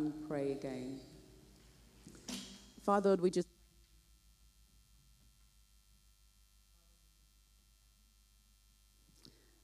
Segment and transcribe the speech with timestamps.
[0.00, 0.98] um, pray again.
[2.82, 3.48] Father, we just.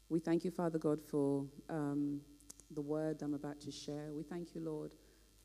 [0.08, 2.20] We thank you, Father God, for um,
[2.70, 4.12] the word I'm about to share.
[4.14, 4.94] We thank you, Lord,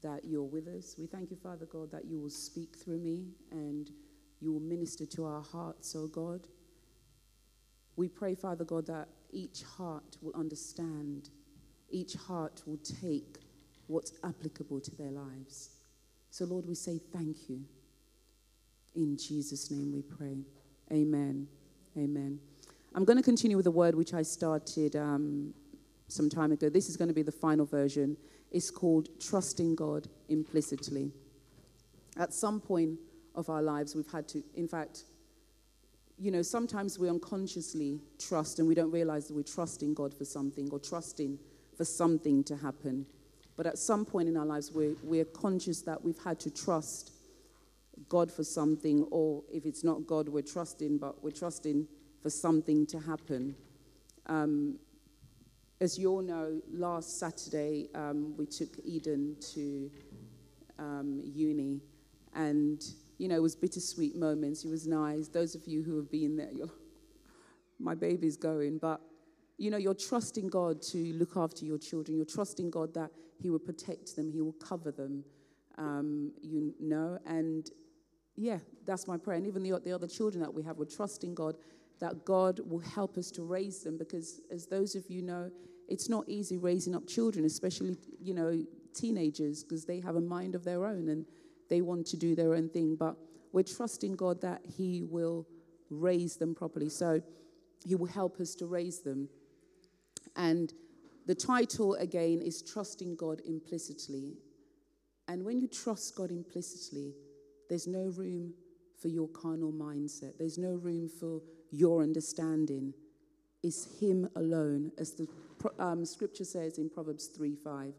[0.04, 0.95] that you're with us.
[0.99, 3.89] We thank you, Father God, that you will speak through me and
[4.39, 6.48] you will minister to our hearts, oh God.
[7.95, 11.30] We pray, Father God, that each heart will understand,
[11.89, 13.41] each heart will take
[13.91, 15.70] what's applicable to their lives.
[16.30, 17.62] So, Lord, we say thank you.
[18.95, 20.38] In Jesus' name we pray.
[20.91, 21.48] Amen.
[21.98, 22.40] Amen.
[22.96, 25.54] I'm going to continue with the word which I started um,
[26.08, 26.70] some time ago.
[26.70, 28.18] This is going to be the final version.
[28.52, 31.12] It's called Trusting God Implicitly.
[32.18, 32.99] At some point
[33.35, 35.05] of our lives, we've had to, in fact,
[36.18, 40.26] you know, sometimes we unconsciously trust and we don't realize that we're trusting God for
[40.26, 41.40] something or trusting
[41.76, 43.05] for something to happen.
[43.62, 47.12] But at some point in our lives, we're, we're conscious that we've had to trust
[48.09, 51.87] God for something, or if it's not God, we're trusting, but we're trusting
[52.23, 53.53] for something to happen.
[54.26, 54.79] Um,
[55.79, 59.91] as you all know, last Saturday um, we took Eden to
[60.79, 61.81] um, uni,
[62.34, 62.84] and
[63.20, 64.66] you know it was bittersweet moments.
[64.66, 65.28] It was nice.
[65.28, 66.72] Those of you who have been there, you're,
[67.79, 69.01] my baby's going, but
[69.59, 72.18] you know you're trusting God to look after your children.
[72.18, 75.23] You're trusting God that He will protect them, He will cover them.
[75.78, 77.69] Um, you know, and
[78.35, 79.38] yeah, that's my prayer.
[79.38, 81.56] And even the, the other children that we have, we're trusting God
[82.00, 85.51] that God will help us to raise them because, as those of you know,
[85.88, 88.63] it's not easy raising up children, especially, you know,
[88.94, 91.25] teenagers, because they have a mind of their own and
[91.69, 92.95] they want to do their own thing.
[92.95, 93.16] But
[93.53, 95.47] we're trusting God that He will
[95.89, 96.89] raise them properly.
[96.89, 97.22] So
[97.85, 99.29] He will help us to raise them.
[100.35, 100.73] And
[101.31, 104.34] the title, again, is Trusting God Implicitly.
[105.30, 107.14] And when you trust God implicitly,
[107.69, 108.53] there's no room
[109.02, 111.40] for your carnal mindset, there's no room for
[111.72, 112.94] your understanding
[113.64, 115.25] It's Him alone, as the
[115.80, 117.94] um, scripture says in Proverbs 3 5.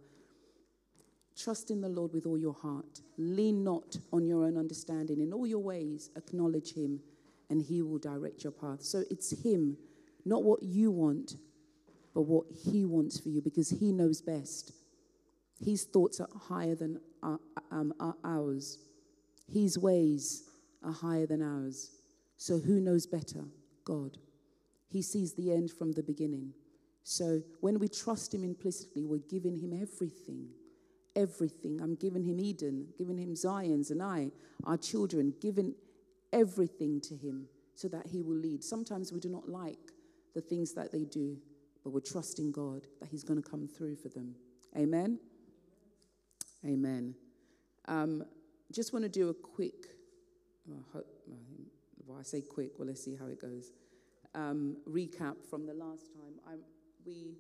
[1.35, 3.01] Trust in the Lord with all your heart.
[3.17, 5.23] Lean not on your own understanding.
[5.23, 7.01] In all your ways, acknowledge Him,
[7.49, 8.83] and He will direct your path.
[8.83, 9.79] So it's Him,
[10.27, 11.37] not what you want,
[12.15, 14.73] but what He wants for you, because He knows best.
[15.65, 17.39] His thoughts are higher than our,
[17.71, 18.79] um, ours,
[19.53, 20.45] His ways
[20.83, 21.91] are higher than ours.
[22.37, 23.45] So who knows better?
[23.85, 24.19] God.
[24.89, 26.53] He sees the end from the beginning.
[27.05, 30.49] So when we trust Him implicitly, we're giving Him everything.
[31.15, 31.81] Everything.
[31.81, 34.31] I'm giving Him Eden, giving Him Zion's and I,
[34.65, 35.75] our children, giving
[36.33, 38.63] everything to Him so that He will lead.
[38.63, 39.79] Sometimes we do not like
[40.35, 41.37] the things that they do,
[41.83, 44.35] but we're trusting God that He's going to come through for them.
[44.77, 45.19] Amen?
[46.65, 47.15] Amen.
[47.89, 48.25] Um,
[48.71, 49.75] just want to do a quick,
[50.67, 53.73] well, I say quick, well, let's see how it goes.
[54.35, 56.35] Um, recap from the last time.
[56.49, 56.55] I,
[57.05, 57.35] we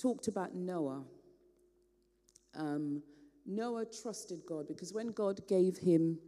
[0.00, 1.04] talked about Noah.
[2.54, 3.02] Um,
[3.46, 6.18] Noah trusted God because when God gave him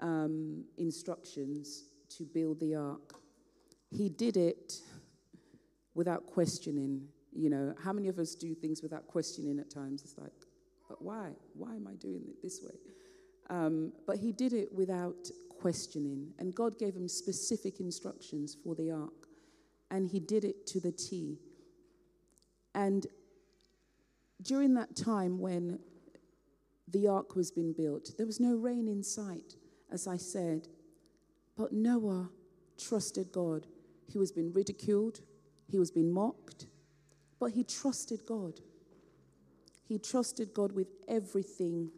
[0.00, 1.84] um, instructions
[2.16, 3.14] to build the ark,
[3.90, 4.80] he did it
[5.94, 7.08] without questioning.
[7.32, 10.02] You know, how many of us do things without questioning at times?
[10.02, 10.32] It's like,
[10.88, 11.30] but why?
[11.54, 12.74] Why am I doing it this way?
[13.50, 15.30] Um, but he did it without
[15.60, 16.32] questioning.
[16.38, 19.28] And God gave him specific instructions for the ark.
[19.90, 21.38] And he did it to the T.
[22.74, 23.06] And
[24.42, 25.78] during that time when
[26.88, 29.54] the ark was being built, there was no rain in sight,
[29.90, 30.68] as I said.
[31.56, 32.30] But Noah
[32.78, 33.66] trusted God.
[34.08, 35.20] He was being ridiculed,
[35.72, 36.66] he was being mocked,
[37.40, 38.60] but he trusted God.
[39.88, 41.90] He trusted God with everything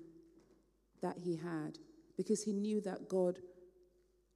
[1.02, 1.78] that he had
[2.16, 3.40] because he knew that God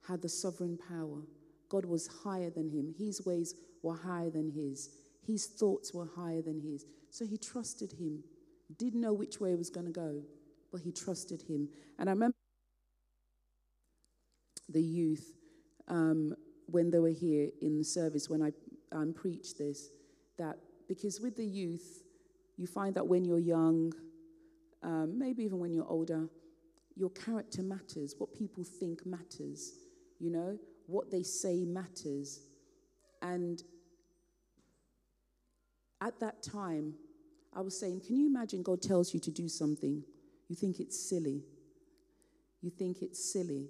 [0.09, 1.22] had the sovereign power.
[1.68, 2.92] God was higher than him.
[2.98, 4.91] His ways were higher than his.
[5.24, 6.84] His thoughts were higher than his.
[7.10, 8.24] So he trusted him.
[8.77, 10.22] Didn't know which way it was going to go,
[10.72, 11.68] but he trusted him.
[11.98, 12.36] And I remember
[14.68, 15.33] the youth
[15.86, 16.34] um,
[16.66, 18.51] when they were here in the service, when I
[18.93, 19.91] um, preach this,
[20.39, 20.57] that
[20.89, 22.03] because with the youth,
[22.57, 23.93] you find that when you're young,
[24.83, 26.29] um, maybe even when you're older,
[26.97, 28.15] your character matters.
[28.19, 29.75] What people think matters.
[30.19, 32.41] You know, what they say matters.
[33.23, 33.63] And
[36.01, 36.95] at that time,
[37.55, 40.03] I was saying, can you imagine God tells you to do something?
[40.49, 41.45] You think it's silly.
[42.61, 43.69] You think it's silly,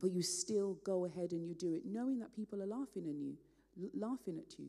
[0.00, 3.14] but you still go ahead and you do it, knowing that people are laughing at
[3.14, 3.36] you,
[3.94, 4.68] laughing at you.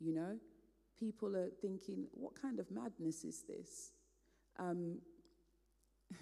[0.00, 0.38] You know,
[0.98, 3.92] people are thinking, what kind of madness is this?
[4.58, 4.98] Um,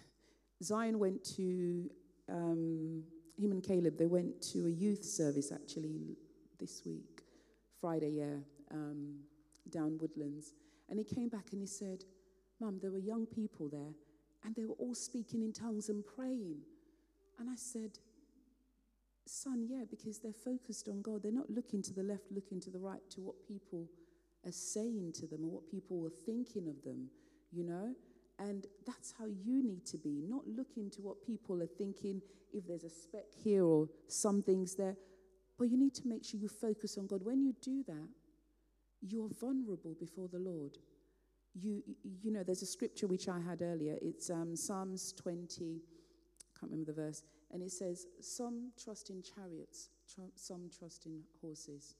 [0.62, 1.90] Zion went to,
[2.28, 3.04] um,
[3.38, 6.16] him and Caleb, they went to a youth service actually
[6.58, 7.22] this week,
[7.80, 8.36] Friday, yeah,
[8.72, 9.20] um,
[9.70, 10.54] down Woodlands.
[10.88, 12.04] And he came back and he said,
[12.60, 13.94] Mum, there were young people there
[14.44, 16.56] and they were all speaking in tongues and praying.
[17.38, 17.98] And I said,
[19.28, 21.22] Son, yeah, because they're focused on God.
[21.22, 23.88] They're not looking to the left, looking to the right, to what people
[24.46, 27.08] are saying to them or what people are thinking of them,
[27.52, 27.94] you know?
[28.38, 32.22] And that's how you need to be, not looking to what people are thinking,
[32.52, 34.96] if there's a speck here or some things there.
[35.58, 37.24] But you need to make sure you focus on God.
[37.24, 38.08] When you do that,
[39.00, 40.78] you're vulnerable before the Lord.
[41.54, 41.82] You,
[42.22, 43.96] you know, there's a scripture which I had earlier.
[44.00, 47.22] It's um, Psalms 20, I can't remember the verse,
[47.52, 51.94] and it says, Some trust in chariots, tr- some trust in horses,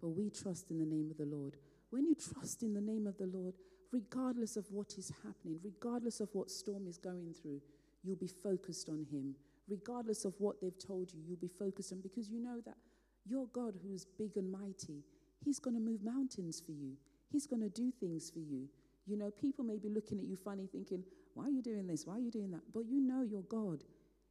[0.00, 1.56] but we trust in the name of the Lord.
[1.90, 3.54] When you trust in the name of the Lord,
[3.92, 7.60] regardless of what is happening, regardless of what storm is going through,
[8.02, 9.34] you'll be focused on Him.
[9.68, 12.76] Regardless of what they've told you, you'll be focused on because you know that
[13.24, 15.04] your God, who is big and mighty,
[15.44, 16.96] He's going to move mountains for you.
[17.30, 18.68] He's going to do things for you.
[19.06, 21.04] You know, people may be looking at you funny, thinking,
[21.34, 22.06] Why are you doing this?
[22.06, 22.62] Why are you doing that?
[22.72, 23.84] But you know your God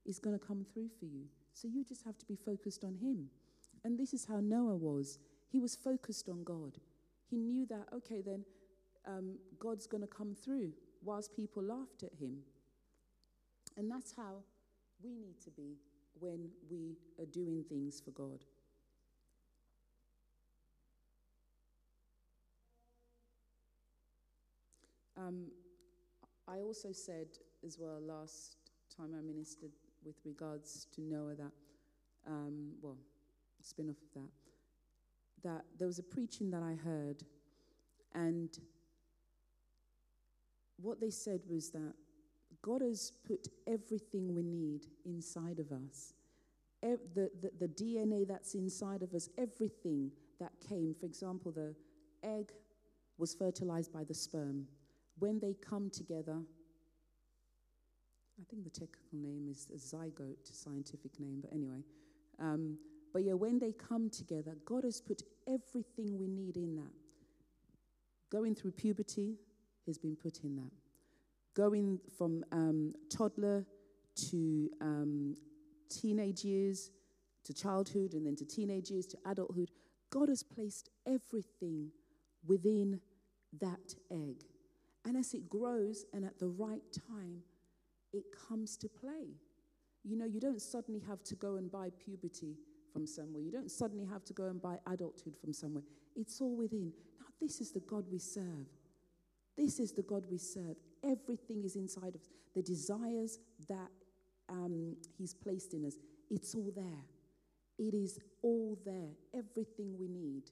[0.06, 1.26] is going to come through for you.
[1.54, 3.30] So you just have to be focused on Him.
[3.84, 5.20] And this is how Noah was.
[5.50, 6.78] He was focused on God.
[7.30, 8.44] He knew that, okay, then
[9.06, 10.72] um, God's going to come through
[11.04, 12.38] whilst people laughed at him.
[13.78, 14.44] And that's how
[15.04, 15.78] we need to be
[16.20, 18.46] when we are doing things for God.
[25.18, 25.46] Um,
[26.48, 27.28] I also said
[27.66, 28.58] as well last
[28.96, 29.72] time I ministered
[30.06, 31.52] with regards to Noah that,
[32.28, 32.98] um, well,
[33.62, 37.24] spin off of that, that there was a preaching that I heard,
[38.14, 38.50] and
[40.78, 41.94] what they said was that
[42.62, 46.14] God has put everything we need inside of us.
[46.82, 50.12] The, the, the, DNA that's inside of us, everything
[50.42, 51.74] that came, for example, the
[52.24, 52.52] egg
[53.18, 54.66] was fertilized by the sperm.
[55.18, 56.42] When they come together,
[58.40, 61.84] I think the technical name is a zygote, scientific name, but anyway.
[62.40, 62.78] Um,
[63.14, 66.94] but yeah, when they come together, God has put everything we need in that.
[68.32, 69.36] Going through puberty,
[69.86, 70.72] has been put in that.
[71.56, 73.66] Going from um, toddler
[74.30, 75.36] to um,
[75.90, 76.92] teenage years,
[77.44, 79.70] to childhood, and then to teenage years, to adulthood,
[80.10, 81.92] God has placed everything
[82.48, 83.00] within
[83.60, 84.44] that egg.
[85.06, 87.44] And as it grows and at the right time,
[88.14, 89.36] it comes to play.
[90.04, 92.56] You know, you don't suddenly have to go and buy puberty
[92.92, 93.42] from somewhere.
[93.42, 95.84] You don't suddenly have to go and buy adulthood from somewhere.
[96.16, 96.92] It's all within.
[97.20, 98.68] Now, this is the God we serve.
[99.58, 100.76] This is the God we serve.
[101.04, 102.30] Everything is inside of us.
[102.56, 103.90] The desires that
[104.50, 105.96] um, He's placed in us,
[106.30, 107.06] it's all there.
[107.80, 109.12] It is all there.
[109.34, 110.44] Everything we need.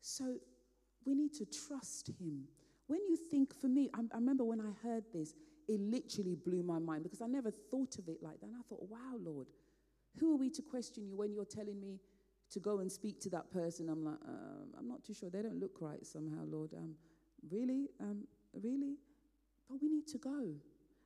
[0.00, 0.36] So
[1.04, 2.44] we need to trust Him.
[2.86, 5.34] When you think, for me, I, I remember when I heard this,
[5.70, 8.46] it literally blew my mind because I never thought of it like that.
[8.46, 9.48] And I thought, wow, Lord,
[10.18, 12.00] who are we to question you when you're telling me
[12.50, 13.88] to go and speak to that person?
[13.88, 15.30] I'm like, uh, I'm not too sure.
[15.30, 16.74] They don't look right somehow, Lord.
[16.74, 16.94] Um,
[17.48, 17.88] Really?
[18.00, 18.96] Um, really?
[19.68, 20.54] But we need to go.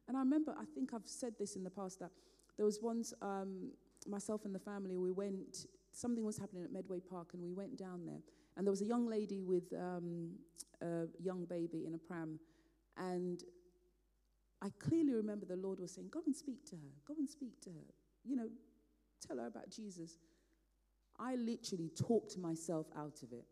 [0.09, 2.11] And I remember, I think I've said this in the past, that
[2.57, 3.71] there was once um,
[4.07, 7.79] myself and the family, we went, something was happening at Medway Park, and we went
[7.79, 8.21] down there.
[8.57, 10.31] And there was a young lady with um,
[10.83, 12.39] a young baby in a pram.
[12.97, 13.43] And
[14.65, 16.93] I clearly remember the Lord was saying, Go and speak to her.
[17.07, 17.85] Go and speak to her.
[18.25, 18.49] You know,
[19.27, 20.17] tell her about Jesus.
[21.21, 23.45] I literally talked myself out of it.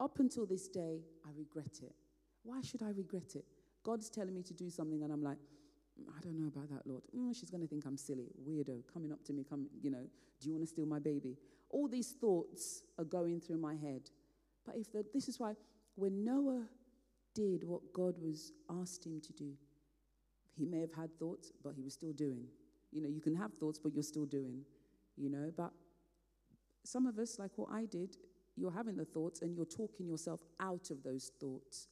[0.00, 1.94] Up until this day, I regret it.
[2.42, 3.44] Why should I regret it?
[3.84, 6.86] God's telling me to do something, and I'm like, mm, I don't know about that,
[6.86, 7.04] Lord.
[7.16, 10.04] Mm, she's going to think I'm silly, weirdo, coming up to me, come, you know,
[10.40, 11.36] do you want to steal my baby?
[11.70, 14.10] All these thoughts are going through my head.
[14.66, 15.54] But if the, this is why,
[15.94, 16.64] when Noah
[17.34, 19.52] did what God was asked him to do,
[20.56, 22.44] he may have had thoughts, but he was still doing.
[22.90, 24.62] You know, you can have thoughts, but you're still doing.
[25.16, 25.72] You know, but
[26.84, 28.16] some of us, like what I did,
[28.56, 31.88] you're having the thoughts and you're talking yourself out of those thoughts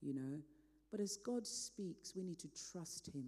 [0.00, 0.40] you know.
[0.90, 3.24] But as God speaks, we need to trust Him.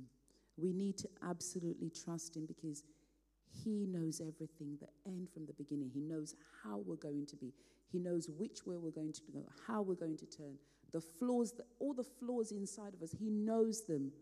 [0.56, 2.84] We need to absolutely trust Him because
[3.46, 5.90] He knows everything, the end from the beginning.
[5.92, 7.52] He knows how we're going to be.
[7.90, 10.56] He knows which way we're going to go, how we're going to turn.
[10.92, 14.12] The flaws, all the flaws inside of us, He knows them.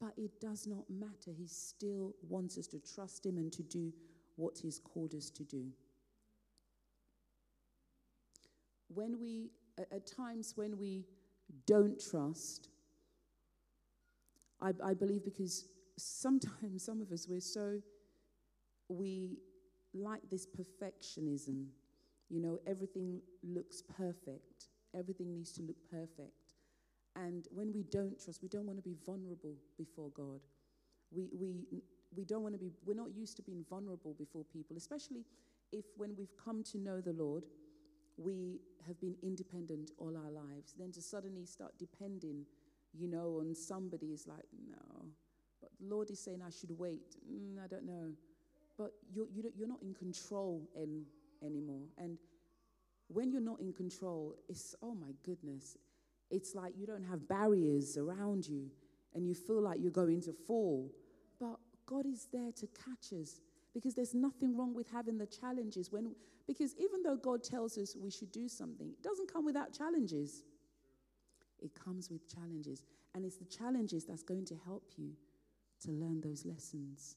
[0.00, 1.32] But it does not matter.
[1.36, 3.92] He still wants us to trust Him and to do
[4.36, 5.66] what He's called us to do.
[8.88, 11.04] When we, at times when we
[11.66, 12.68] don't trust,
[14.60, 15.66] I, I believe because
[15.96, 17.80] sometimes some of us, we're so,
[18.88, 19.38] we
[19.92, 21.66] like this perfectionism.
[22.28, 26.49] You know, everything looks perfect, everything needs to look perfect.
[27.26, 30.40] And when we don't trust, we don't want to be vulnerable before God.
[31.10, 31.66] We, we,
[32.16, 35.24] we don't want to be, we're not used to being vulnerable before people, especially
[35.72, 37.44] if when we've come to know the Lord,
[38.16, 40.74] we have been independent all our lives.
[40.78, 42.44] Then to suddenly start depending,
[42.94, 45.06] you know, on somebody is like, no.
[45.60, 47.16] But the Lord is saying I should wait.
[47.30, 48.12] Mm, I don't know.
[48.78, 51.04] But you're, you you're not in control in,
[51.44, 51.82] anymore.
[51.98, 52.16] And
[53.08, 55.76] when you're not in control, it's, oh my goodness,
[56.30, 58.70] it's like you don't have barriers around you
[59.14, 60.90] and you feel like you're going to fall.
[61.40, 63.40] But God is there to catch us
[63.74, 66.14] because there's nothing wrong with having the challenges when
[66.46, 70.42] because even though God tells us we should do something, it doesn't come without challenges.
[71.60, 72.82] It comes with challenges,
[73.14, 75.12] and it's the challenges that's going to help you
[75.84, 77.16] to learn those lessons.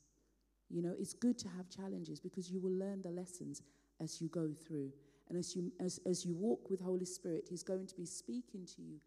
[0.69, 3.61] You know, it's good to have challenges because you will learn the lessons
[3.99, 4.91] as you go through.
[5.33, 8.67] And as you as, as you walk with Holy Spirit, He's going to be speaking
[8.75, 8.99] to you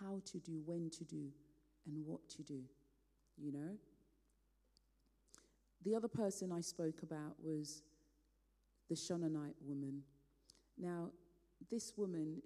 [0.00, 1.28] how to do, when to do,
[1.86, 2.62] and what to do.
[3.36, 3.76] You know?
[5.84, 7.82] The other person I spoke about was
[8.90, 10.02] the Shunammite woman.
[10.76, 11.10] Now,
[11.70, 12.42] this woman,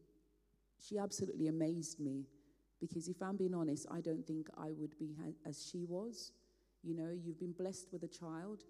[0.78, 2.26] she absolutely amazed me
[2.82, 6.32] because if I'm being honest, I don't think I would be as she was.
[6.82, 8.64] You know, you've been blessed with a child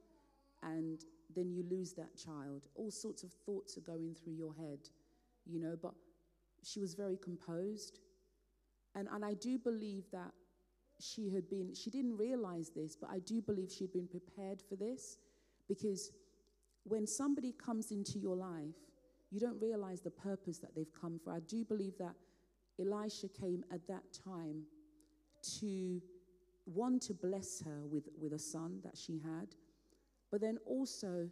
[0.62, 1.00] and
[1.34, 2.68] then you lose that child.
[2.74, 4.80] All sorts of thoughts are going through your head,
[5.46, 5.94] you know, but
[6.62, 8.00] she was very composed.
[8.94, 10.32] And, and I do believe that
[11.00, 14.76] she had been, she didn't realize this, but I do believe she'd been prepared for
[14.76, 15.18] this
[15.68, 16.12] because
[16.84, 18.76] when somebody comes into your life,
[19.30, 21.32] you don't realize the purpose that they've come for.
[21.32, 22.14] I do believe that
[22.78, 24.62] Elisha came at that time
[25.60, 26.00] to
[26.64, 29.48] one to bless her with, with a son that she had,
[30.32, 31.28] but then also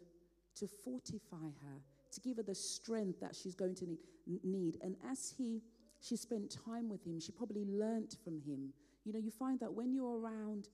[0.55, 1.81] to fortify her,
[2.13, 3.97] to give her the strength that she's going to
[4.43, 4.77] need.
[4.81, 5.61] And as he
[5.99, 8.71] she spent time with him, she probably learnt from him
[9.03, 10.69] you know, you find that when you're around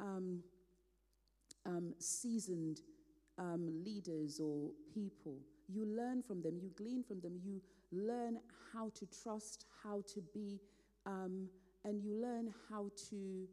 [0.00, 0.40] um,
[1.66, 2.80] um, seasoned
[3.38, 5.36] um, leaders or people,
[5.68, 7.60] you learn from them, you glean from them, you
[7.92, 8.38] learn
[8.72, 10.58] how to trust, how to be,
[11.04, 11.48] um,
[11.84, 13.46] and you learn how to,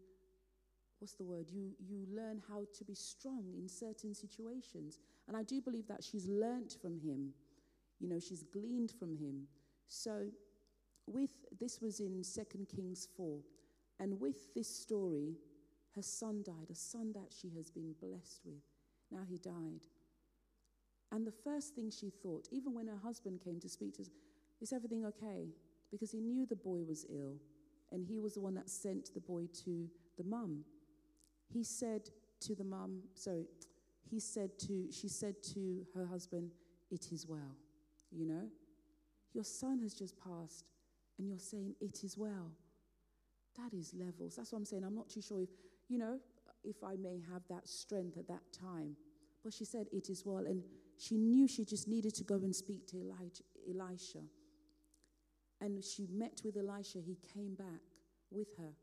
[1.03, 1.47] what's the word?
[1.51, 4.99] You, you learn how to be strong in certain situations.
[5.27, 7.33] And I do believe that she's learnt from him.
[7.99, 9.47] You know, she's gleaned from him.
[9.89, 10.27] So,
[11.05, 13.37] with this was in Second Kings 4.
[13.99, 15.35] And with this story,
[15.93, 18.63] her son died, a son that she has been blessed with.
[19.11, 19.83] Now he died.
[21.11, 24.09] And the first thing she thought, even when her husband came to speak to her,
[24.61, 25.49] is everything okay?
[25.91, 27.35] Because he knew the boy was ill,
[27.91, 30.63] and he was the one that sent the boy to the mum.
[31.47, 32.09] He said
[32.41, 33.45] to the mum, sorry,
[34.09, 36.51] he said to, she said to her husband,
[36.91, 37.55] It is well.
[38.11, 38.47] You know?
[39.33, 40.65] Your son has just passed,
[41.17, 42.51] and you're saying, It is well.
[43.57, 44.35] That is levels.
[44.35, 44.83] That's what I'm saying.
[44.83, 45.49] I'm not too sure if,
[45.87, 46.19] you know,
[46.63, 48.95] if I may have that strength at that time.
[49.43, 50.45] But she said, It is well.
[50.45, 50.63] And
[50.97, 54.19] she knew she just needed to go and speak to Elijah, Elisha.
[55.61, 56.99] And she met with Elisha.
[56.99, 57.81] He came back
[58.29, 58.73] with her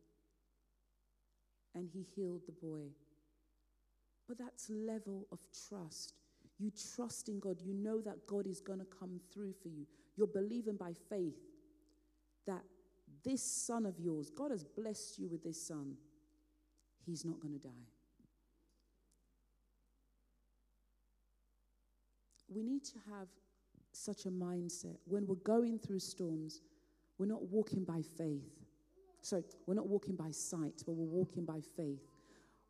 [1.74, 2.88] and he healed the boy.
[4.28, 6.14] But that's level of trust.
[6.58, 7.60] You trust in God.
[7.60, 9.86] You know that God is going to come through for you.
[10.16, 11.38] You're believing by faith
[12.46, 12.62] that
[13.24, 15.94] this son of yours, God has blessed you with this son.
[17.06, 17.86] He's not going to die.
[22.52, 23.28] We need to have
[23.92, 24.96] such a mindset.
[25.06, 26.60] When we're going through storms,
[27.18, 28.59] we're not walking by faith.
[29.22, 32.08] Sorry, we're not walking by sight, but we're walking by faith.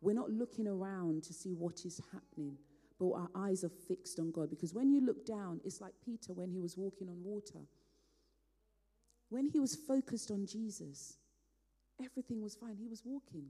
[0.01, 2.57] We're not looking around to see what is happening,
[2.99, 4.49] but our eyes are fixed on God.
[4.49, 7.59] Because when you look down, it's like Peter when he was walking on water.
[9.29, 11.17] When he was focused on Jesus,
[12.03, 12.75] everything was fine.
[12.75, 13.45] He was walking.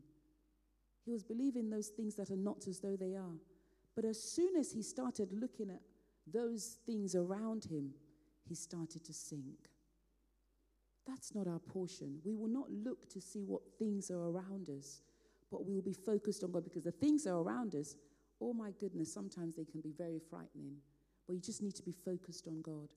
[1.05, 3.39] He was believing those things that are not as though they are.
[3.95, 5.81] But as soon as he started looking at
[6.31, 7.93] those things around him,
[8.47, 9.70] he started to sink.
[11.07, 12.19] That's not our portion.
[12.23, 15.01] We will not look to see what things are around us,
[15.51, 17.95] but we will be focused on God because the things that are around us,
[18.39, 20.77] oh my goodness, sometimes they can be very frightening.
[21.27, 22.89] But you just need to be focused on God,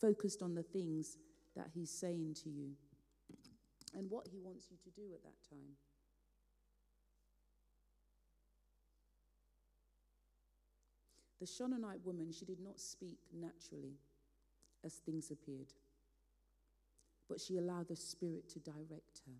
[0.00, 1.18] focused on the things
[1.54, 2.70] that He's saying to you
[3.94, 5.76] and what He wants you to do at that time.
[11.40, 13.98] The Shunammite woman, she did not speak naturally
[14.84, 15.72] as things appeared,
[17.28, 19.32] but she allowed the Spirit to direct her.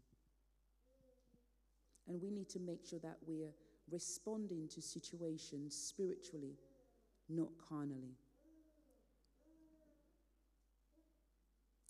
[2.08, 3.52] And we need to make sure that we're
[3.90, 6.56] responding to situations spiritually,
[7.28, 8.16] not carnally.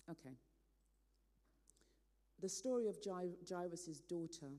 [0.09, 0.35] Okay.
[2.41, 4.51] The story of Jairus' daughter.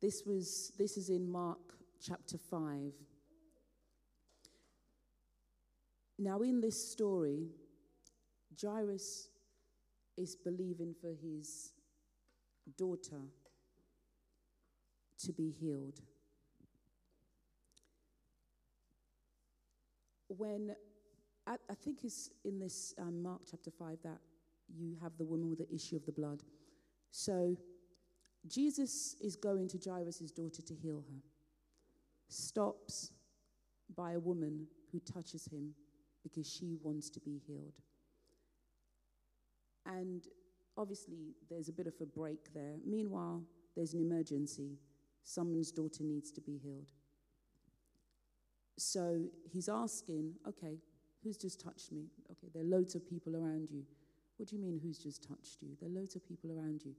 [0.00, 1.58] This, was, this is in Mark
[2.02, 2.92] chapter 5.
[6.18, 7.48] Now, in this story,
[8.60, 9.28] Jairus
[10.16, 11.72] is believing for his
[12.76, 13.20] daughter
[15.24, 16.00] to be healed.
[20.28, 20.74] When
[21.46, 24.18] I, I think it's in this um, Mark chapter 5 that
[24.68, 26.42] you have the woman with the issue of the blood.
[27.12, 27.56] So
[28.46, 31.20] Jesus is going to Jairus' daughter to heal her,
[32.28, 33.12] stops
[33.96, 35.72] by a woman who touches him
[36.22, 37.74] because she wants to be healed.
[39.86, 40.26] And
[40.76, 42.74] obviously, there's a bit of a break there.
[42.84, 43.42] Meanwhile,
[43.74, 44.78] there's an emergency.
[45.22, 46.92] Someone's daughter needs to be healed.
[48.78, 50.78] So he's asking, okay,
[51.22, 52.06] who's just touched me?
[52.30, 53.84] Okay, there are loads of people around you.
[54.36, 55.68] What do you mean, who's just touched you?
[55.80, 56.94] There are loads of people around you.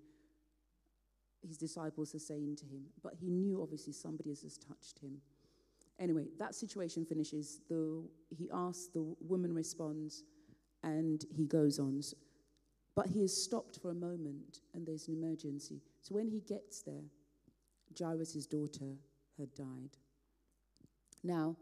[1.47, 5.21] His disciples are saying to him, but he knew obviously somebody has just touched him.
[5.99, 7.61] Anyway, that situation finishes.
[7.69, 8.03] The,
[8.35, 10.23] he asks, the woman responds,
[10.83, 12.01] and he goes on.
[12.97, 15.83] But he is stopped for a moment, and there's an emergency.
[16.01, 17.03] So when he gets there,
[17.97, 18.95] Jairus' daughter
[19.37, 19.91] had died.
[21.23, 21.57] Now,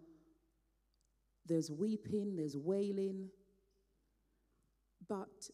[1.45, 3.27] there's weeping, there's wailing.
[5.09, 5.49] But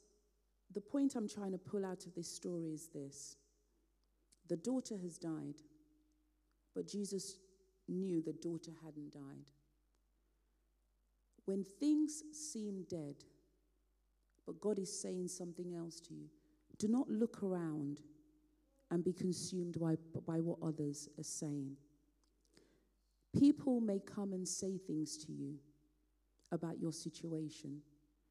[0.72, 3.38] the point I'm trying to pull out of this story is this
[4.50, 5.56] the daughter has died,
[6.76, 7.38] but Jesus
[7.88, 9.50] knew the daughter hadn't died.
[11.46, 13.16] When things seem dead,
[14.52, 16.26] but God is saying something else to you,
[16.78, 18.02] do not look around
[18.90, 19.96] and be consumed by,
[20.28, 21.78] by what others are saying.
[23.40, 25.56] People may come and say things to you
[26.52, 27.80] about your situation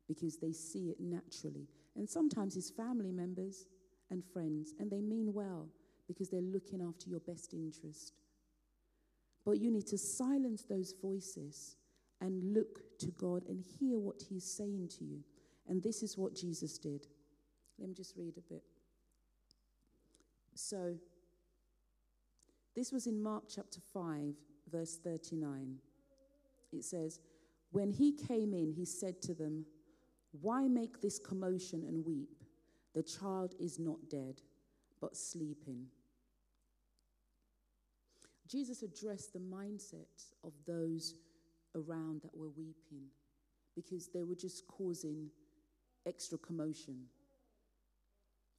[0.08, 1.66] because they see it naturally.
[1.96, 3.64] And sometimes it's family members
[4.10, 5.68] and friends, and they mean well
[6.06, 8.12] because they're looking after your best interest.
[9.46, 11.76] But you need to silence those voices
[12.20, 15.20] and look to God and hear what He's saying to you.
[15.70, 17.06] And this is what Jesus did.
[17.78, 18.64] Let me just read a bit.
[20.54, 20.96] So,
[22.74, 24.34] this was in Mark chapter 5,
[24.70, 25.76] verse 39.
[26.72, 27.20] It says,
[27.70, 29.64] When he came in, he said to them,
[30.40, 32.42] Why make this commotion and weep?
[32.92, 34.42] The child is not dead,
[35.00, 35.86] but sleeping.
[38.48, 41.14] Jesus addressed the mindset of those
[41.76, 43.04] around that were weeping
[43.76, 45.30] because they were just causing
[46.06, 47.04] extra commotion.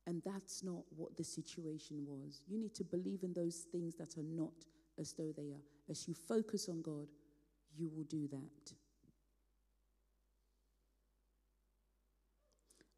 [0.08, 2.42] And that's not what the situation was.
[2.48, 4.66] You need to believe in those things that are not
[5.00, 5.64] as though they are.
[5.90, 7.08] As you focus on God,
[7.78, 8.74] you will do that.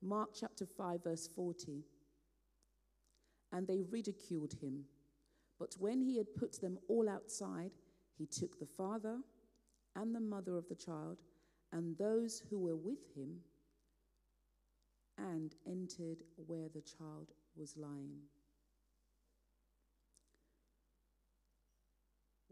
[0.01, 1.83] Mark chapter 5, verse 40.
[3.51, 4.85] And they ridiculed him
[5.63, 7.71] but when he had put them all outside,
[8.17, 9.19] he took the father
[9.95, 11.19] and the mother of the child
[11.71, 13.37] and those who were with him
[15.23, 18.19] and entered where the child was lying.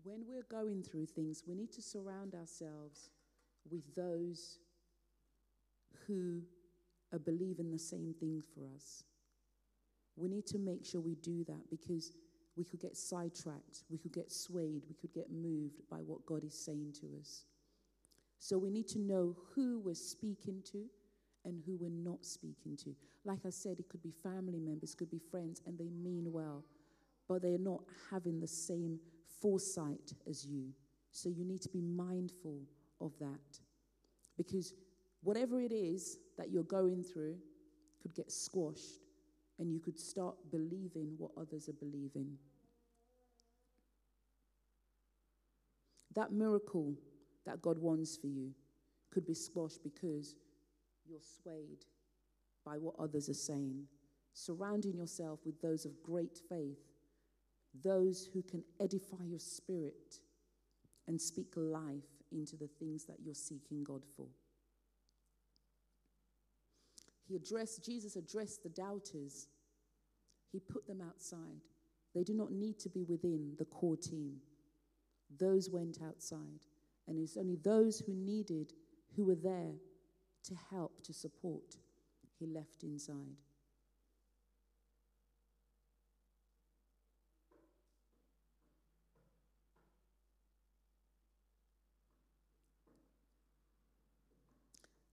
[0.04, 3.12] When we're going through things, we need to surround ourselves
[3.70, 4.58] with those
[6.08, 6.42] who
[7.14, 9.04] are believing the same things for us.
[10.16, 12.14] We need to make sure we do that because
[12.56, 16.44] we could get sidetracked, we could get swayed, we could get moved by what God
[16.44, 17.46] is saying to us.
[18.40, 20.86] So we need to know who we're speaking to
[21.46, 22.96] and who we're not speaking to.
[23.26, 26.64] Like I said, it could be family members, could be friends, and they mean well,
[27.28, 29.00] but they're not having the same
[29.42, 30.70] foresight as you.
[31.12, 32.60] So you need to be mindful
[33.00, 33.60] of that.
[34.38, 34.74] Because
[35.24, 37.36] whatever it is that you're going through
[38.02, 39.02] could get squashed
[39.60, 42.38] and you could start believing what others are believing.
[46.16, 46.96] That miracle
[47.46, 48.52] that God wants for you
[49.12, 50.36] could be squashed because
[51.08, 51.86] you're swayed
[52.66, 53.86] by what others are saying.
[54.34, 56.80] Surrounding yourself with those of great faith,
[57.84, 60.20] those who can edify your spirit
[61.08, 64.28] and speak life into the things that you're seeking God for.
[67.28, 69.48] He addressed, Jesus addressed the doubters.
[70.52, 71.62] He put them outside.
[72.14, 74.38] They do not need to be within the core team.
[75.40, 76.66] Those went outside.
[77.08, 78.74] And it's only those who needed,
[79.16, 79.72] who were there
[80.44, 81.78] to help, to support,
[82.40, 83.38] he left inside.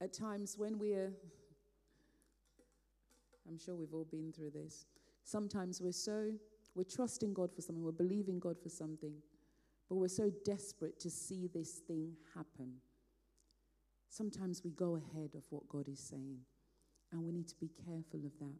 [0.01, 1.11] At times when we're,
[3.47, 4.85] I'm sure we've all been through this,
[5.23, 6.31] sometimes we're so,
[6.73, 9.15] we're trusting God for something, we're believing God for something,
[9.89, 12.75] but we're so desperate to see this thing happen
[14.09, 16.39] Sometimes we go ahead of what God is saying,
[17.11, 18.57] and we need to be careful of that.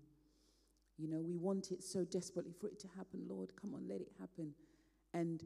[0.97, 3.25] You know, we want it so desperately for it to happen.
[3.27, 4.53] Lord, come on, let it happen.
[5.13, 5.43] And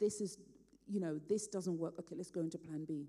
[0.00, 0.38] this is,
[0.86, 1.94] you know, this doesn't work.
[1.98, 3.08] Okay, let's go into plan B.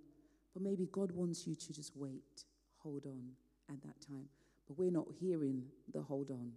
[0.54, 2.44] But maybe God wants you to just wait,
[2.78, 3.30] hold on
[3.70, 4.26] at that time.
[4.68, 6.52] But we're not hearing the hold on.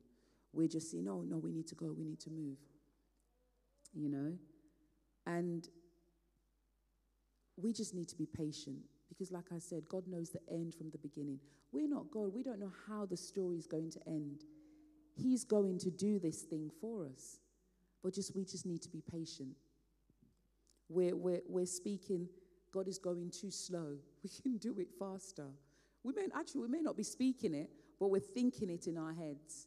[0.52, 2.58] We're just saying, no, no, we need to go, we need to move.
[3.94, 4.32] You know?
[5.26, 5.68] And
[7.56, 8.78] we just need to be patient
[9.12, 11.38] because, like I said, God knows the end from the beginning.
[11.70, 12.32] We're not God.
[12.32, 14.44] We don't know how the story is going to end.
[15.14, 17.38] He's going to do this thing for us.
[18.02, 19.50] But just we just need to be patient.
[20.88, 22.28] We're, we're, we're speaking
[22.72, 23.96] God is going too slow.
[24.22, 25.48] We can do it faster.
[26.04, 27.70] We may actually we may not be speaking it,
[28.00, 29.66] but we're thinking it in our heads.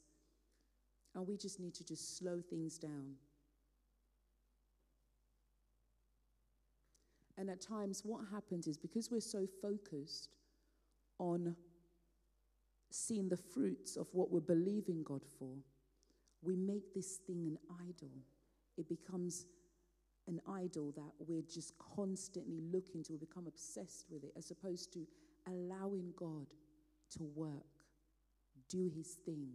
[1.14, 3.16] And we just need to just slow things down.
[7.38, 10.30] And at times, what happens is because we're so focused
[11.20, 11.56] on
[12.92, 15.58] seeing the fruits of what we're believing God for,
[16.42, 18.12] we make this thing an idol.
[18.78, 19.46] It becomes
[20.28, 24.94] an idol that we're just constantly looking to, we become obsessed with it, as opposed
[24.94, 25.06] to
[25.48, 26.48] allowing God
[27.18, 27.52] to work,
[28.70, 29.50] do his thing.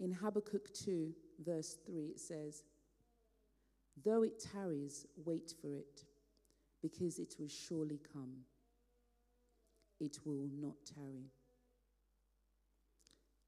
[0.00, 1.12] In Habakkuk 2,
[1.44, 2.64] verse 3, it says,
[4.04, 6.04] Though it tarries, wait for it,
[6.80, 8.32] because it will surely come.
[10.00, 11.30] It will not tarry.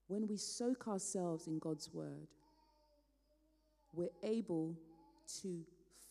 [0.07, 2.29] When we soak ourselves in God's word,
[3.93, 4.77] we're able
[5.43, 5.65] to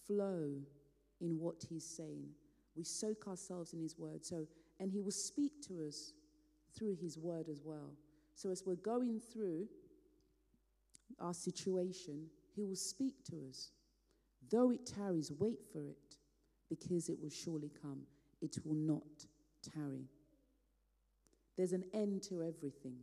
[0.07, 0.51] flow
[1.21, 2.29] in what he's saying.
[2.75, 4.25] We soak ourselves in his word.
[4.25, 4.47] So,
[4.79, 6.13] and he will speak to us
[6.75, 7.91] through his word as well.
[8.35, 9.67] So as we're going through
[11.19, 13.71] our situation, he will speak to us.
[14.49, 16.17] Though it tarries, wait for it,
[16.69, 18.01] because it will surely come.
[18.41, 19.25] It will not
[19.73, 20.09] tarry.
[21.57, 22.97] There's an end to everything.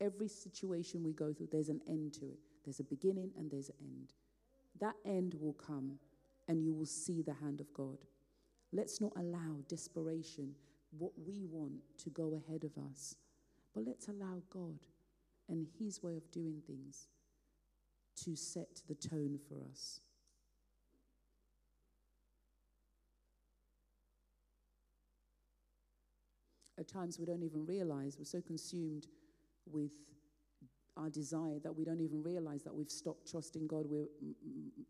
[0.00, 2.38] Every situation we go through, there's an end to it.
[2.64, 4.12] There's a beginning and there's an end.
[4.80, 5.98] That end will come
[6.48, 7.98] and you will see the hand of God.
[8.72, 10.54] Let's not allow desperation,
[10.98, 13.16] what we want, to go ahead of us.
[13.74, 14.80] But let's allow God
[15.48, 17.08] and His way of doing things
[18.24, 20.00] to set the tone for us.
[26.78, 29.06] At times, we don't even realize we're so consumed
[29.66, 29.92] with
[30.96, 33.86] our desire that we don't even realize that we've stopped trusting God.
[33.88, 34.08] We're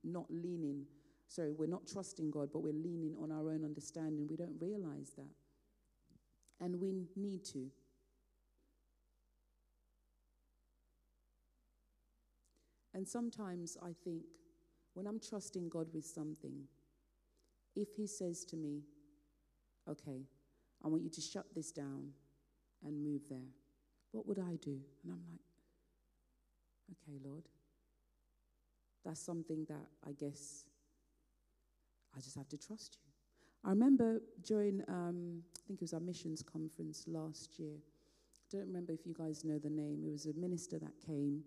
[0.04, 0.84] not leaning,
[1.28, 4.26] sorry, we're not trusting God, but we're leaning on our own understanding.
[4.28, 5.30] We don't realize that.
[6.60, 7.66] And we need to.
[12.94, 14.22] And sometimes I think
[14.94, 16.62] when I'm trusting God with something,
[17.74, 18.80] if He says to me,
[19.88, 20.22] okay,
[20.84, 22.10] I want you to shut this down
[22.84, 23.48] and move there,
[24.12, 24.78] what would I do?
[25.02, 25.40] And I'm like,
[26.92, 27.44] Okay, Lord.
[29.04, 30.64] That's something that I guess
[32.16, 33.10] I just have to trust you.
[33.64, 37.74] I remember during, um, I think it was our missions conference last year.
[37.76, 40.02] I don't remember if you guys know the name.
[40.06, 41.42] It was a minister that came,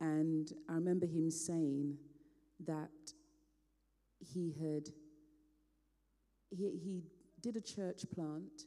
[0.00, 1.96] and I remember him saying
[2.66, 2.90] that
[4.18, 4.88] he had
[6.50, 7.02] he, he
[7.52, 8.64] did a church plant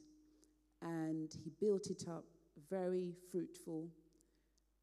[0.80, 2.24] and he built it up
[2.70, 3.88] very fruitful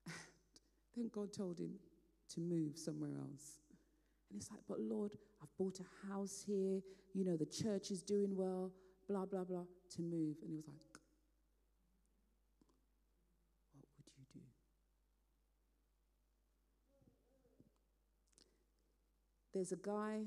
[0.95, 1.71] then God told him
[2.33, 3.57] to move somewhere else.
[4.29, 6.81] And it's like, but Lord, I've bought a house here.
[7.15, 8.71] You know, the church is doing well,
[9.09, 9.63] blah, blah, blah,
[9.95, 10.35] to move.
[10.43, 10.77] And he was like,
[13.73, 14.39] what would you do?
[19.53, 20.25] There's a guy,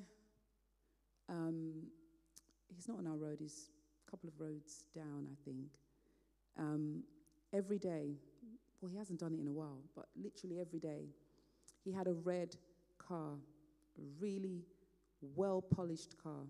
[1.29, 1.85] um,
[2.81, 3.69] he's not on our road, he's
[4.07, 5.69] a couple of roads down, I think.
[6.59, 7.03] Um,
[7.53, 8.15] every day,
[8.81, 11.11] well, he hasn't done it in a while, but literally every day,
[11.85, 12.57] he had a red
[12.97, 13.35] car,
[13.99, 14.65] a really
[15.37, 16.47] well polished car.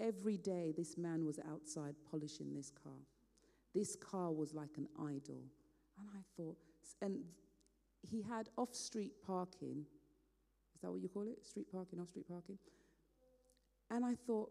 [0.00, 3.00] Every day, this man was outside polishing this car.
[3.74, 5.42] This car was like an idol.
[5.98, 6.56] And I thought,
[7.02, 7.18] and
[8.00, 9.84] he had off street parking.
[10.74, 11.44] Is that what you call it?
[11.44, 12.56] Street parking, off street parking?
[13.90, 14.50] And I thought,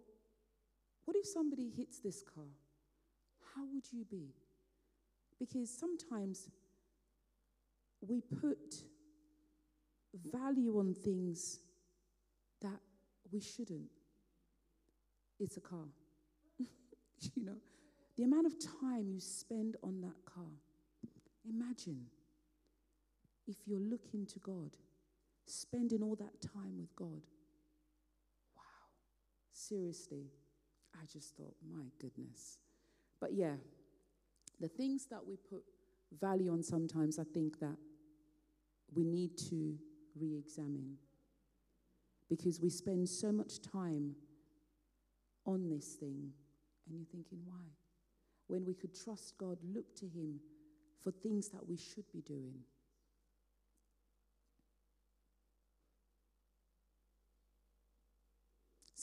[1.05, 2.45] what if somebody hits this car?
[3.55, 4.33] How would you be?
[5.39, 6.49] Because sometimes
[8.01, 8.83] we put
[10.31, 11.59] value on things
[12.61, 12.79] that
[13.31, 13.89] we shouldn't.
[15.39, 15.87] It's a car.
[17.33, 17.57] You know,
[18.17, 20.51] the amount of time you spend on that car.
[21.49, 22.05] Imagine
[23.47, 24.71] if you're looking to God,
[25.45, 27.21] spending all that time with God.
[28.55, 28.63] Wow.
[29.53, 30.25] Seriously,
[31.01, 32.57] I just thought, my goodness.
[33.19, 33.55] But yeah,
[34.59, 35.63] the things that we put
[36.19, 37.77] value on sometimes, I think that
[38.93, 39.77] we need to
[40.15, 40.97] re examine
[42.29, 44.15] because we spend so much time
[45.45, 46.31] on this thing
[46.87, 47.65] and you're thinking, why?
[48.47, 50.39] When we could trust God, look to Him
[51.03, 52.59] for things that we should be doing.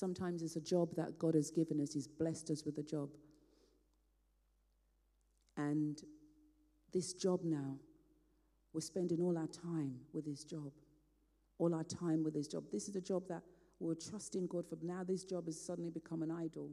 [0.03, 3.09] Sometimes it's a job that God has given us, He's blessed us with a job.
[5.57, 5.97] And
[6.93, 7.77] this job now,
[8.73, 10.73] we're spending all our time with this job.
[11.59, 12.65] All our time with this job.
[12.73, 13.43] This is a job that
[13.79, 14.77] we're trusting God for.
[14.83, 16.71] Now, this job has suddenly become an idol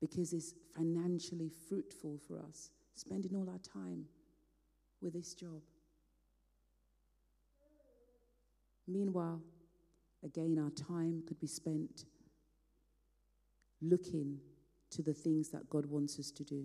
[0.00, 4.04] because it's financially fruitful for us, spending all our time
[5.02, 5.62] with this job.
[8.86, 9.40] Meanwhile,
[10.24, 12.06] again, our time could be spent
[13.82, 14.38] looking
[14.90, 16.64] to the things that God wants us to do.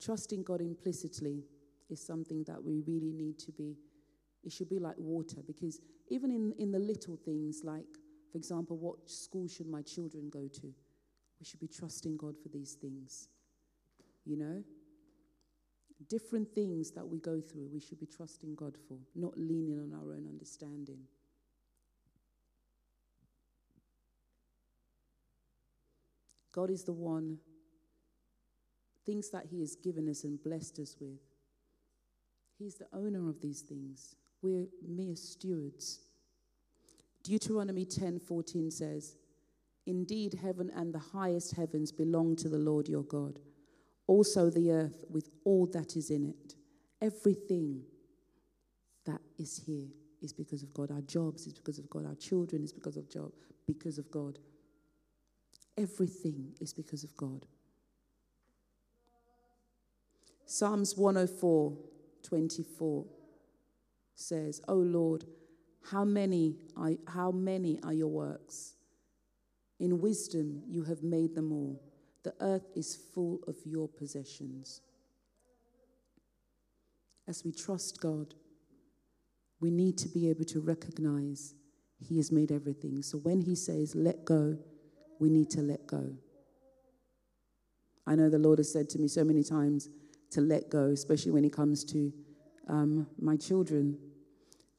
[0.00, 1.42] Trusting God implicitly
[1.90, 3.76] is something that we really need to be.
[4.44, 7.86] It should be like water because even in, in the little things, like,
[8.30, 10.72] for example, what school should my children go to?
[11.40, 13.28] We should be trusting God for these things.
[14.26, 14.64] You know?
[16.08, 19.92] Different things that we go through, we should be trusting God for, not leaning on
[19.94, 20.98] our own understanding.
[26.52, 27.38] God is the one
[29.04, 31.20] things that He has given us and blessed us with.
[32.58, 34.16] He's the owner of these things.
[34.42, 36.00] We're mere stewards.
[37.22, 39.16] Deuteronomy 10:14 says,
[39.84, 43.40] "Indeed heaven and the highest heavens belong to the Lord your God,
[44.06, 46.54] also the earth with all that is in it.
[47.00, 47.82] Everything
[49.04, 49.88] that is here
[50.22, 50.90] is because of God.
[50.90, 52.06] Our jobs is because of God.
[52.06, 53.32] Our children is because of job,
[53.66, 54.38] because of God.
[55.76, 57.46] Everything is because of God.
[60.46, 61.76] Psalms 104
[62.22, 63.04] 24
[64.14, 65.24] says, O Lord,
[65.90, 68.74] how many, are, how many are your works?
[69.78, 71.80] In wisdom you have made them all.
[72.26, 74.80] The earth is full of your possessions.
[77.28, 78.34] As we trust God,
[79.60, 81.54] we need to be able to recognize
[82.00, 83.00] He has made everything.
[83.02, 84.58] So when He says, let go,
[85.20, 86.16] we need to let go.
[88.08, 89.88] I know the Lord has said to me so many times,
[90.32, 92.12] to let go, especially when it comes to
[92.66, 93.96] um, my children,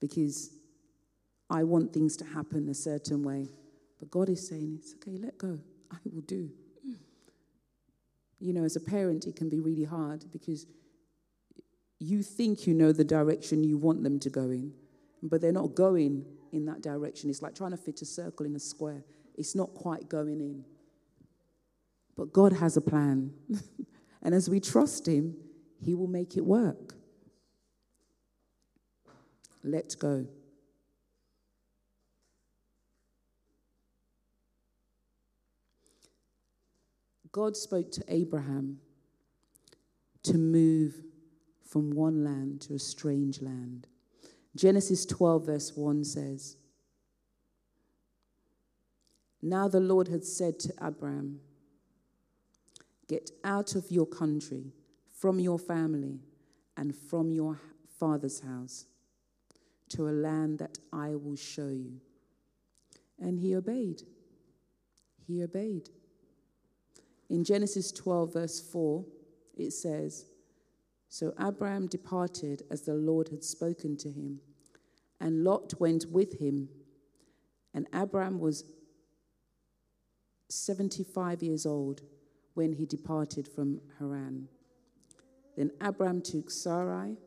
[0.02, 0.52] because
[1.50, 3.48] I want things to happen a certain way.
[4.00, 5.58] But God is saying, it's okay, let go.
[5.94, 6.50] I will do.
[8.40, 10.66] You know, as a parent, it can be really hard because
[12.00, 14.74] you think you know the direction you want them to go in,
[15.24, 17.30] but they're not going in that direction.
[17.30, 19.04] It's like trying to fit a circle in a square,
[19.36, 20.64] it's not quite going in.
[22.16, 23.34] But God has a plan.
[24.24, 25.38] And as we trust Him,
[25.80, 26.96] He will make it work.
[29.64, 30.28] Let go.
[37.38, 38.80] God spoke to Abraham
[40.24, 40.96] to move
[41.64, 43.86] from one land to a strange land.
[44.56, 46.58] Genesis 12, verse 1 says,
[49.40, 51.42] Now the Lord had said to Abraham,
[53.08, 54.74] Get out of your country,
[55.12, 56.18] from your family,
[56.76, 57.60] and from your
[58.00, 58.88] father's house
[59.90, 62.02] to a land that I will show you.
[63.20, 64.02] And he obeyed.
[65.28, 65.92] He obeyed.
[67.30, 69.04] In Genesis 12, verse 4,
[69.58, 70.26] it says,
[71.10, 74.40] So Abraham departed as the Lord had spoken to him,
[75.20, 76.70] and Lot went with him.
[77.74, 78.64] And Abraham was
[80.50, 82.02] 75 years old
[82.54, 84.48] when he departed from Haran.
[85.58, 87.18] Then Abram took Sarai,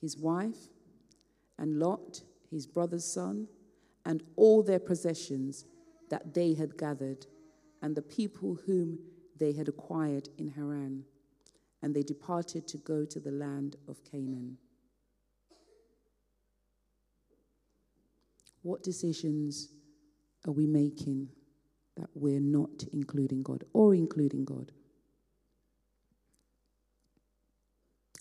[0.00, 0.68] his wife,
[1.58, 3.48] and Lot, his brother's son,
[4.04, 5.64] and all their possessions
[6.10, 7.26] that they had gathered,
[7.80, 8.98] and the people whom
[9.38, 11.04] they had acquired in Haran,
[11.82, 14.58] and they departed to go to the land of Canaan.
[18.62, 19.68] What decisions
[20.46, 21.28] are we making
[21.96, 24.72] that we're not including God or including God?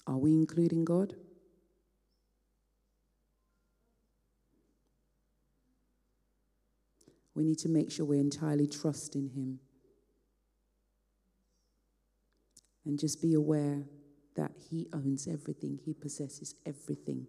[0.08, 1.16] Are we including God?
[7.34, 9.60] We need to make sure we're entirely trusting Him.
[12.86, 13.84] And just be aware
[14.36, 17.28] that He owns everything, He possesses everything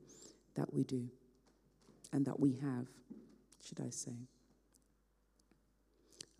[0.54, 1.08] that we do
[2.12, 2.86] and that we have,
[3.62, 4.16] should I say.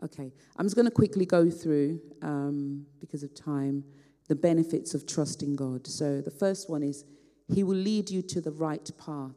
[0.05, 3.85] Okay, I'm just going to quickly go through, um, because of time,
[4.29, 5.87] the benefits of trusting God.
[5.87, 7.05] So the first one is
[7.49, 9.37] He will lead you to the right path.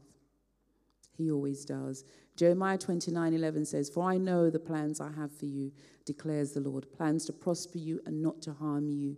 [1.17, 2.03] He always does.
[2.35, 5.71] Jeremiah 29 11 says, For I know the plans I have for you,
[6.05, 9.17] declares the Lord plans to prosper you and not to harm you,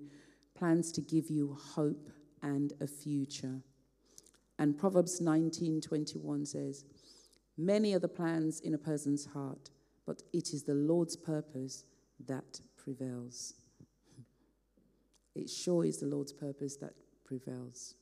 [0.61, 2.11] plans to give you hope
[2.43, 3.61] and a future.
[4.59, 6.85] And Proverbs 19:21 says,
[7.57, 9.71] Many are the plans in a person's heart,
[10.05, 11.85] but it is the Lord's purpose
[12.27, 13.55] that prevails.
[15.33, 16.93] It sure is the Lord's purpose that
[17.23, 17.95] prevails.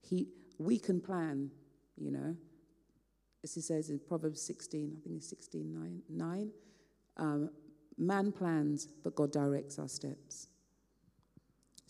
[0.00, 0.28] He,
[0.58, 1.50] we can plan,
[1.96, 2.36] you know,
[3.44, 6.50] as he says in Proverbs 16, I think it's 16, 9, 9
[7.18, 7.50] um,
[7.98, 10.46] man plans, but God directs our steps.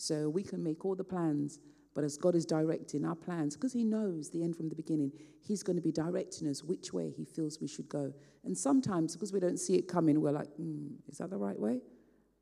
[0.02, 1.60] So we can make all the plans,
[1.94, 5.12] but as God is directing our plans, because He knows the end from the beginning,
[5.40, 8.12] He's going to be directing us which way He feels we should go.
[8.42, 11.56] And sometimes, because we don't see it coming, we're like, mm, is that the right
[11.56, 11.82] way?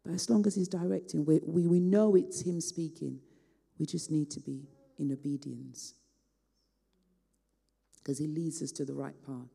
[0.06, 3.20] But as long as He's directing, we, we, we know it's Him speaking.
[3.78, 4.66] We just need to be
[4.98, 5.92] in obedience
[7.98, 9.52] because He leads us to the right path.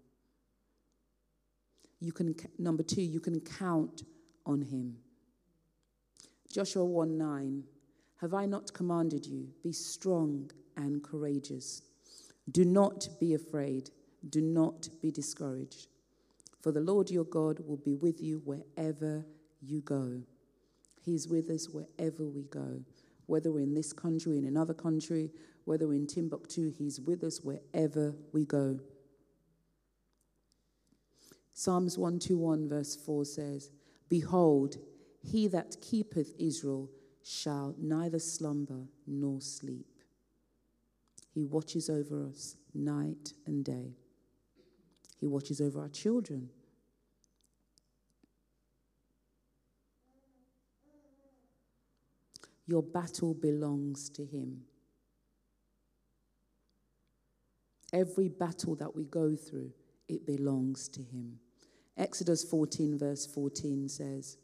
[2.00, 4.04] You can, number two, you can count
[4.46, 4.98] on Him.
[6.52, 7.64] Joshua 1 9.
[8.22, 9.50] Have I not commanded you?
[9.64, 11.82] Be strong and courageous.
[12.52, 13.90] Do not be afraid.
[14.30, 15.88] Do not be discouraged.
[16.62, 19.26] For the Lord your God will be with you wherever
[19.62, 20.22] you go.
[21.02, 22.82] He's with us wherever we go.
[23.28, 25.32] Whether we're in this country, in another country,
[25.66, 28.80] whether we're in Timbuktu, He's with us wherever we go.
[31.54, 33.72] Psalms 121, verse 4 says,
[34.10, 34.78] Behold,
[35.22, 36.90] he that keepeth Israel
[37.28, 39.88] shall neither slumber nor sleep.
[41.34, 43.96] He watches over us night and day.
[45.20, 46.52] He watches over our children.
[52.68, 54.62] Your battle belongs to Him.
[57.92, 59.72] Every battle that we go through,
[60.08, 61.40] it belongs to Him.
[61.98, 64.38] Exodus 14, verse 14 says,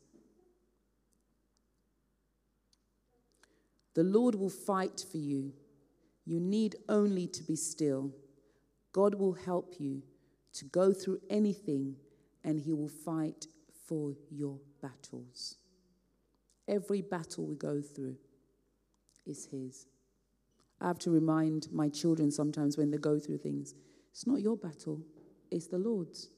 [3.93, 5.53] The Lord will fight for you.
[6.25, 8.11] You need only to be still.
[8.93, 10.03] God will help you
[10.53, 11.95] to go through anything,
[12.43, 13.47] and He will fight
[13.87, 15.57] for your battles.
[16.67, 18.17] Every battle we go through
[19.25, 19.85] is His.
[20.79, 23.75] I have to remind my children sometimes when they go through things
[24.11, 25.01] it's not your battle,
[25.51, 26.29] it's the Lord's,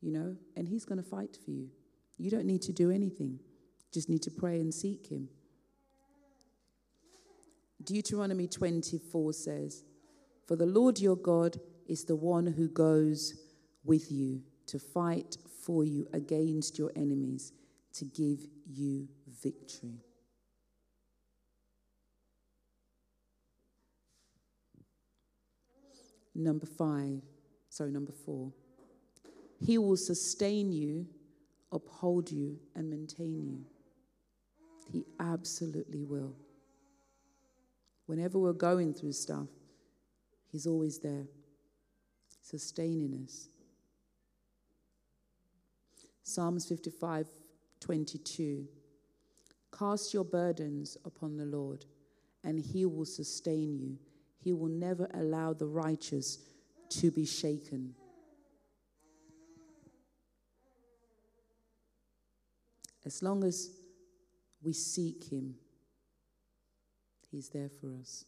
[0.00, 1.68] you know, and He's going to fight for you.
[2.16, 3.38] You don't need to do anything,
[3.92, 5.28] just need to pray and seek Him.
[7.88, 9.82] Deuteronomy 24 says,
[10.46, 13.32] For the Lord your God is the one who goes
[13.82, 17.54] with you to fight for you against your enemies,
[17.94, 19.08] to give you
[19.42, 20.02] victory.
[26.34, 27.22] Number five,
[27.70, 28.52] sorry, number four.
[29.58, 31.06] He will sustain you,
[31.72, 33.64] uphold you, and maintain you.
[34.92, 36.36] He absolutely will.
[38.08, 39.48] Whenever we're going through stuff,
[40.50, 41.26] He's always there,
[42.40, 43.50] sustaining us.
[46.22, 47.28] Psalms 55
[47.80, 48.66] 22.
[49.78, 51.84] Cast your burdens upon the Lord,
[52.42, 53.98] and He will sustain you.
[54.38, 56.38] He will never allow the righteous
[56.88, 57.94] to be shaken.
[63.04, 63.70] As long as
[64.62, 65.56] we seek Him,
[67.30, 68.24] He's there for us.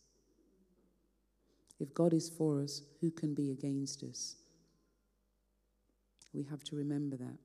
[1.78, 4.36] If God is for us, who can be against us?
[6.34, 7.38] We have to remember that.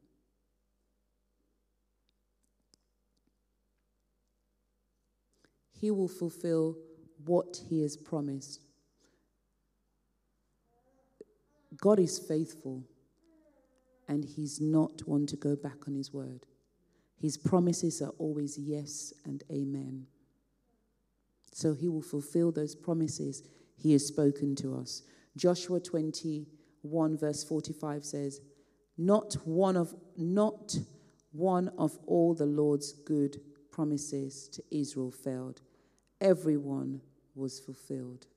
[5.80, 6.78] He will fulfill
[7.26, 8.62] what He has promised.
[11.78, 12.84] God is faithful,
[14.08, 16.46] and He's not one to go back on His word.
[17.22, 20.08] His promises are always yes and amen.
[21.56, 23.42] So he will fulfill those promises
[23.78, 25.04] he has spoken to us.
[25.38, 28.42] Joshua 21, verse 45 says,
[28.98, 30.76] Not one of, not
[31.32, 33.40] one of all the Lord's good
[33.72, 35.62] promises to Israel failed.
[36.20, 37.00] Everyone
[37.36, 38.28] was fulfilled.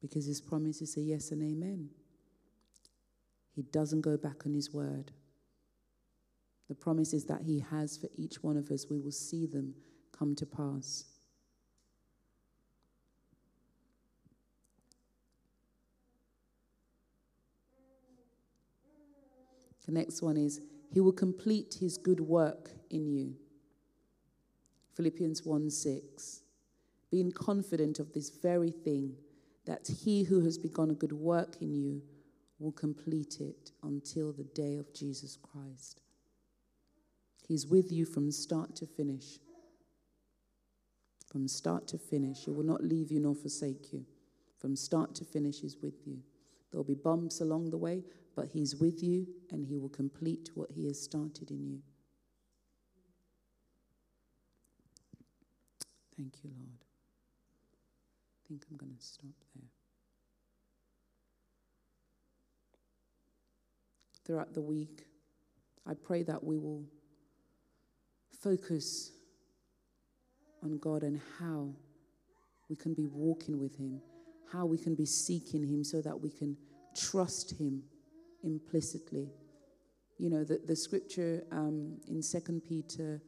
[0.00, 1.90] Because his promises are yes and amen.
[3.56, 5.10] He doesn't go back on his word.
[6.68, 9.74] The promises that he has for each one of us, we will see them
[10.12, 11.04] come to pass.
[19.86, 20.60] The next one is,
[20.92, 23.34] He will complete His good work in you.
[24.94, 26.42] Philippians 1 6.
[27.10, 29.14] Being confident of this very thing,
[29.64, 32.02] that He who has begun a good work in you
[32.58, 36.02] will complete it until the day of Jesus Christ.
[37.46, 39.38] He's with you from start to finish.
[41.30, 42.44] From start to finish.
[42.44, 44.04] He will not leave you nor forsake you.
[44.58, 46.18] From start to finish, He's with you.
[46.70, 48.02] There'll be bumps along the way,
[48.34, 51.80] but He's with you and He will complete what He has started in you.
[56.16, 56.84] Thank you, Lord.
[58.34, 59.68] I think I'm going to stop there.
[64.24, 65.06] Throughout the week,
[65.86, 66.84] I pray that we will
[68.42, 69.12] focus
[70.62, 71.74] on God and how
[72.68, 74.00] we can be walking with Him,
[74.52, 76.56] how we can be seeking Him so that we can
[76.96, 77.82] trust Him
[78.42, 79.28] implicitly.
[80.18, 83.22] You know, the, the scripture um, in 2 Peter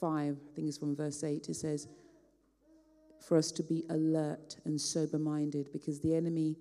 [0.00, 1.88] 5, I think it's from verse 8, it says,
[3.26, 6.56] for us to be alert and sober minded because the enemy.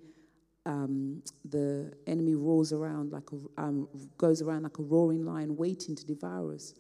[0.66, 5.94] Um, the enemy roars around like a, um, goes around like a roaring lion, waiting
[5.94, 6.74] to devour us.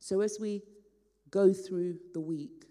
[0.00, 0.60] So as we
[1.30, 2.64] go through the week,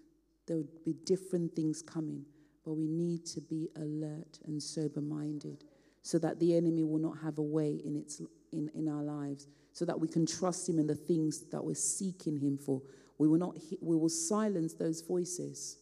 [0.52, 2.26] there would be different things coming,
[2.62, 5.64] but we need to be alert and sober minded
[6.02, 8.20] so that the enemy will not have a way in, its,
[8.52, 11.74] in, in our lives, so that we can trust him in the things that we're
[11.74, 12.82] seeking him for.
[13.16, 15.78] We will, not, we will silence those voices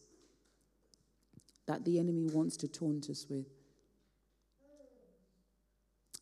[1.67, 3.47] that the enemy wants to taunt us with.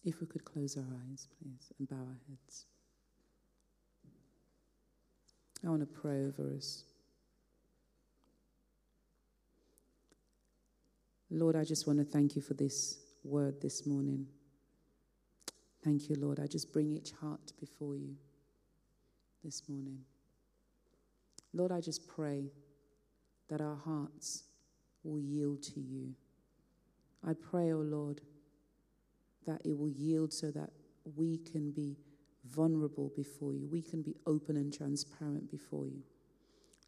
[0.04, 2.66] If we could close our eyes, please, and bow our heads.
[5.64, 6.86] I want to pray over us.
[11.32, 14.26] Lord, I just want to thank you for this word this morning.
[15.84, 16.40] Thank you, Lord.
[16.40, 18.16] I just bring each heart before you
[19.44, 20.00] this morning.
[21.54, 22.52] Lord, I just pray
[23.48, 24.44] that our hearts
[25.04, 26.14] will yield to you.
[27.28, 28.22] I pray, O oh Lord,
[29.46, 30.72] that it will yield so that
[31.16, 31.98] we can be
[32.46, 33.68] vulnerable before you.
[33.68, 36.02] We can be open and transparent before you.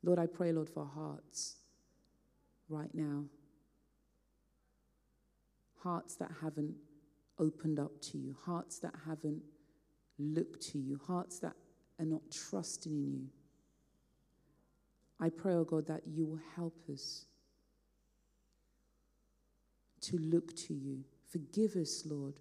[0.03, 1.57] Lord, I pray, Lord, for hearts
[2.69, 3.25] right now
[5.83, 6.75] hearts that haven't
[7.39, 9.41] opened up to you, hearts that haven't
[10.19, 11.53] looked to you, hearts that
[11.99, 13.27] are not trusting in you.
[15.19, 17.25] I pray, oh God, that you will help us
[20.01, 21.03] to look to you.
[21.31, 22.39] Forgive us, Lord,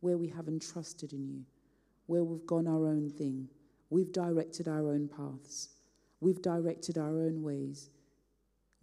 [0.00, 1.44] where we haven't trusted in you,
[2.06, 3.48] where we've gone our own thing.
[3.88, 5.70] We've directed our own paths,
[6.20, 7.90] we've directed our own ways.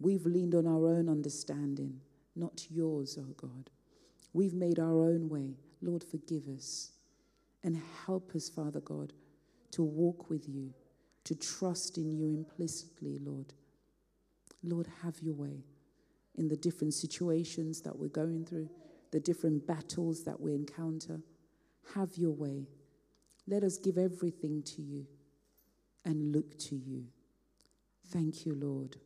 [0.02, 2.00] We've leaned on our own understanding,
[2.34, 3.68] not yours, oh God.
[4.32, 5.56] We've made our own way.
[5.82, 6.92] Lord, forgive us
[7.62, 9.12] and help us, Father God,
[9.72, 10.72] to walk with you,
[11.24, 13.52] to trust in you implicitly, Lord.
[14.62, 15.64] Lord, have your way
[16.36, 18.68] in the different situations that we're going through,
[19.10, 21.20] the different battles that we encounter.
[21.94, 22.66] Have your way.
[23.46, 25.06] Let us give everything to you
[26.04, 27.06] and look to you.
[28.08, 28.96] Thank you, Lord.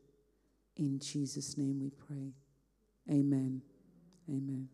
[0.76, 2.34] In Jesus' name we pray.
[3.10, 3.62] Amen.
[4.28, 4.73] Amen.